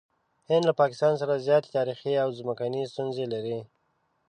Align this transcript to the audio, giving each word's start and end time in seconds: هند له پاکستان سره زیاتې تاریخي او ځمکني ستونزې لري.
هند 0.49 0.63
له 0.69 0.73
پاکستان 0.81 1.13
سره 1.21 1.43
زیاتې 1.47 1.69
تاریخي 1.77 2.13
او 2.23 2.29
ځمکني 2.39 2.81
ستونزې 2.91 3.25
لري. 3.33 3.57